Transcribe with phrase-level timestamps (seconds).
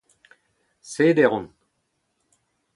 [0.91, 1.45] Seder on.